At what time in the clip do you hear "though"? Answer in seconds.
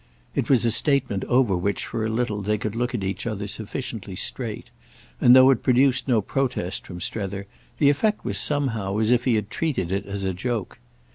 5.35-5.51